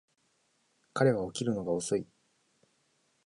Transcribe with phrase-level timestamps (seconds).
[0.95, 2.07] 彼は起きるのが遅い